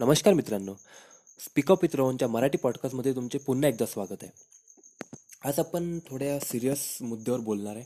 [0.00, 0.74] नमस्कार मित्रांनो.
[1.40, 4.30] Speak up with Marathi पॉडकास्टमध्ये तुमचे पुन्हा एकदा स्वागत आहे.
[5.44, 7.84] आज आपण थोड्या सिरियस मुद्द्यावर बोलणार आहे.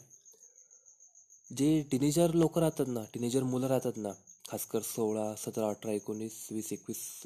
[1.57, 4.09] जे टीनेजर लोक राहतात ना टीनेजर मुलं राहतात ना
[4.51, 7.23] खासकर सोळा सतरा अठरा एकोणीस वीस एकवीस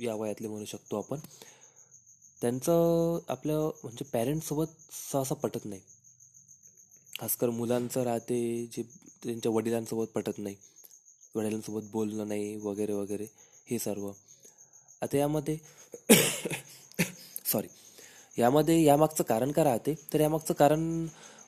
[0.00, 1.18] या वयातले म्हणू शकतो आपण
[2.40, 4.66] त्यांचं आपल्या म्हणजे पॅरेंट्ससोबत
[5.12, 5.80] सहसा पटत नाही.
[7.20, 8.40] खासकर मुलांचं राहते
[8.72, 8.82] जे
[9.24, 10.56] त्यांच्या वडिलांसोबत पटत नाही.
[11.34, 13.26] वडिलांसोबत बोलणं नाही वगैरे वगैरे.
[13.66, 14.10] हे सर्व.
[15.02, 15.56] आता यामध्ये
[17.44, 17.68] सॉरी
[18.36, 19.94] यामध्ये यामागचं कारण काय राहते?
[20.12, 20.80] तर यामागचं कारण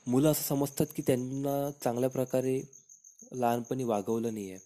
[0.06, 2.60] मुलं असं समजतात की त्यांना चांगल्या प्रकारे
[3.34, 4.58] लहानपणी वागवलं नाही आहे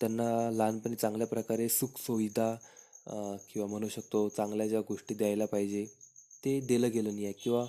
[0.00, 2.54] त्यांना लहानपणी चांगल्या प्रकारे सुखसुविधा
[3.48, 5.84] किंवा म्हणू शकतो चांगल्या ज्या गोष्टी द्यायला पाहिजे
[6.44, 7.64] ते दिलं गेलं नाही आहे किंवा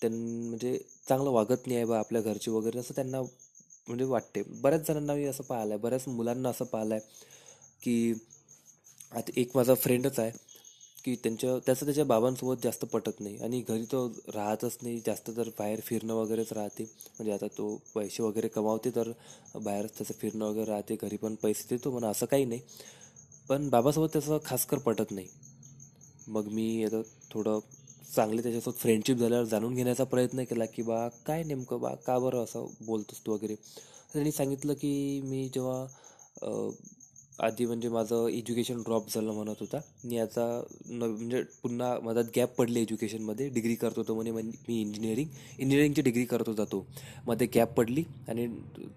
[0.00, 4.42] त्यां म्हणजे चांगलं वागत नाही आहे बा आपल्या घरचे वगैरे असं त्यांना म्हणजे वाटते.
[4.54, 7.24] बऱ्याच जणांना मी असं पाहिलं आहे बऱ्याच मुलांना असं पाहिलं आहे
[7.86, 8.12] की
[9.12, 10.30] आता एक माझा फ्रेंडच आहे
[11.04, 13.36] की त्यांच्या त्याचं त्याच्या बाबांसोबत जास्त पटत नाही.
[13.38, 16.84] आणि घरी तो राहतच नाही जास्त तर बाहेर फिरणं वगैरेच राहते.
[16.84, 19.10] म्हणजे आता तो पैसे वगैरे कमावते तर
[19.56, 22.60] बाहेरच त्याचं फिरणं वगैरे राहते घरी पण पैसे देतो म्हणा असं काही नाही.
[23.48, 25.28] पण बाबासोबत त्याचं खासकर पटत नाही.
[26.28, 27.58] मग मी आता थोडं
[28.14, 32.44] चांगले त्याच्यासोबत फ्रेंडशिप झाल्यावर जाणून घेण्याचा प्रयत्न केला की बा काय नेमकं बा का बरं
[32.44, 33.54] असं बोलतोस तू वगैरे.
[34.12, 35.86] त्यांनी सांगितलं की मी जेव्हा
[37.38, 39.78] आधी म्हणजे माझं एज्युकेशन ड्रॉप झालं म्हणत होता.
[40.04, 40.44] मी आता
[40.88, 46.24] न म्हणजे पुन्हा माझा गॅप पडले एज्युकेशनमध्ये डिग्री करत होतो म्हणे मी इंजिनिअरिंग इंजिनिअरिंगची डिग्री
[46.24, 46.84] करत होता तो.
[47.26, 48.46] मध्ये गॅप पडली आणि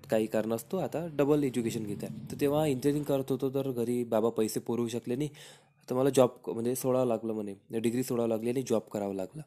[0.09, 2.31] काही कारण असतो आता डबल एज्युकेशन घेत आहे.
[2.31, 5.29] तर तेव्हा इंजिनिअरिंग करत होतो तर घरी बाबा पैसे पुरवू शकले नाही.
[5.89, 7.53] तर मला जॉब म्हणजे सोडावं लागलं म्हणे.
[7.79, 9.41] डिग्री सोडावं लागली आणि जॉब करावं लागला.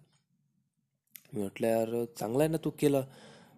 [1.35, 3.03] मी म्हटलं यार चांगला आहे ना तू केलं.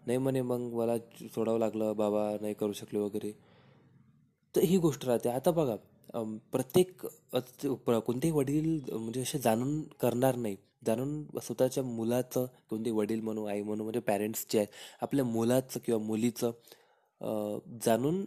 [0.07, 0.97] नाही म्हणे मग मला
[1.35, 1.93] सोडावं लागलं.
[1.97, 3.33] बाबा नाही करू शकले वगैरे.
[4.55, 5.28] तर ही गोष्ट राहते.
[5.28, 5.77] आता बघा
[6.52, 7.06] प्रत्येक
[7.86, 10.56] कोणतेही वडील म्हणजे असे जाणून करणार नाही.
[10.86, 16.00] जाणून स्वतःच्या मुलाचं कोणते वडील म्हणू आई म्हणू म्हणजे पॅरेंट्स जे आहेत आपल्या मुलाचं किंवा
[16.04, 16.50] मुलीचं
[17.84, 18.26] जाणून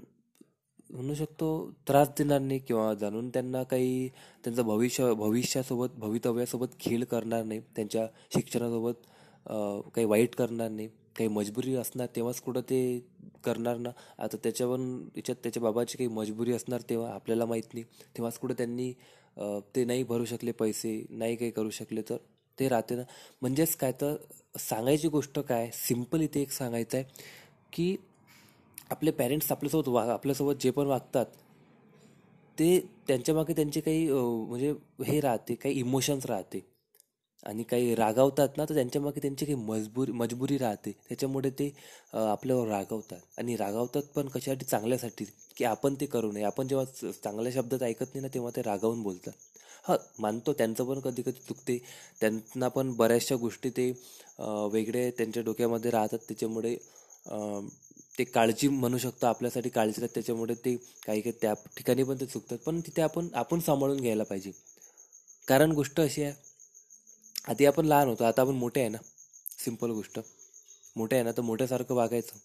[0.91, 1.47] म्हणू शकतो
[1.87, 4.07] त्रास देणार नाही किंवा जाणून त्यांना काही
[4.43, 7.59] त्यांचं भविष्य भविष्यासोबत भवितव्यासोबत खेळ करणार नाही.
[7.75, 9.07] त्यांच्या शिक्षणासोबत
[9.95, 10.87] काही वाईट करणार नाही.
[11.17, 12.79] काही मजबुरी असणार तेव्हाच कुठं ते
[13.43, 13.89] करणार ना?
[14.19, 14.79] आता त्याच्यावर
[15.17, 17.11] याच्यात त्याच्या बाबाची काही मजबुरी असणार तेव्हा?
[17.13, 17.83] आपल्याला माहीत नाही.
[18.15, 18.91] तेव्हाच कुठं त्यांनी
[19.75, 22.17] ते नाही भरू शकले पैसे नाही काही करू शकले तर?
[22.57, 23.03] ते राहते ना.
[23.41, 24.15] म्हणजेच काय तर
[24.59, 25.69] सांगायची गोष्ट काय?
[25.73, 27.05] सिंपल इथे एक सांगायचं आहे
[27.73, 27.95] की
[28.91, 31.25] आपले पॅरेंट्स आपल्यासोबत वा आपल्यासोबत जे पण वागतात
[32.57, 34.73] ते त्यांच्यामागे त्यांचे काही म्हणजे
[35.05, 36.59] हे राहते काही इमोशन्स राहते.
[37.43, 40.91] आणि काही रागावतात ना तर त्यांच्यामागे त्यांची काही मजबूर मजबुरी राहते.
[41.09, 41.69] त्याच्यामुळे ते
[42.13, 43.19] आपल्यावर रागावतात.
[43.37, 44.65] आणि रागावतात पण कशासाठी?
[44.65, 45.25] चांगल्यासाठी.
[45.57, 46.43] की आपण ते करू नये.
[46.43, 49.33] आपण जेव्हा चांगल्या शब्दात ऐकत नाही ना तेव्हा ते रागावून बोलतात.
[49.85, 50.53] हां मानतो.
[50.53, 51.77] त्यांचं पण कधी कधी चुकते.
[52.21, 53.91] त्यांना पण बऱ्याचशा गोष्टी ते
[54.73, 56.19] वेगळे त्यांच्या डोक्यामध्ये राहतात.
[56.27, 56.75] त्याच्यामुळे
[58.19, 60.13] ते काळजी म्हणू शकतो आपल्यासाठी काळजी राहते.
[60.13, 60.75] त्याच्यामुळे ते
[61.05, 62.57] काही काही त्या ठिकाणी पण ते चुकतात.
[62.65, 64.51] पण तिथे आपण आपण सांभाळून घ्यायला पाहिजे.
[65.47, 66.33] कारण गोष्ट अशी आहे
[67.47, 68.97] आधी आपण लहान होतो आता आपण मोठे आहे ना.
[69.59, 70.19] सिंपल गोष्ट.
[70.95, 72.37] मोठे आहे ना तर मोठ्यासारखं वागायचं.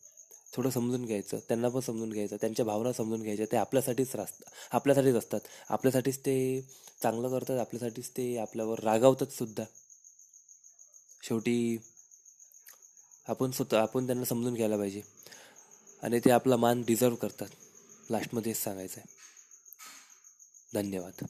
[0.52, 1.38] थोडं समजून घ्यायचं.
[1.48, 2.36] त्यांना पण समजून घ्यायचं.
[2.36, 3.46] त्यांच्या भावना समजून घ्यायच्या.
[3.52, 4.42] ते आपल्यासाठीच रास्त
[4.72, 5.40] आपल्यासाठीच असतात.
[5.68, 6.60] आपल्यासाठीच ते
[7.02, 7.58] चांगलं करतात.
[7.58, 9.64] आपल्यासाठीच ते आपल्यावर रागावतात सुद्धा.
[11.22, 11.78] शेवटी
[13.28, 15.02] आपण स्वतः आपण त्यांना समजून घ्यायला पाहिजे.
[16.02, 17.48] आणि ते आपला मान डिझर्व करतात.
[18.10, 19.20] लास्टमध्ये सांगायचं आहे
[20.74, 21.24] धन्यवाद.